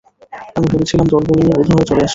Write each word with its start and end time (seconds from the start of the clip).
আমি 0.55 0.65
ভেবেছিলাম 0.71 1.07
দলবল 1.07 1.37
নিয়ে 1.39 1.57
বোধহয় 1.59 1.85
চলে 1.89 2.01
আসে। 2.01 2.09